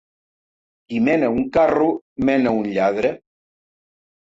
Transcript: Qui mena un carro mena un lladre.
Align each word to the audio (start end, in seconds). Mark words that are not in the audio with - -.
Qui 0.93 1.01
mena 1.07 1.29
un 1.35 1.45
carro 1.59 1.91
mena 2.31 2.55
un 2.63 2.73
lladre. 2.79 3.15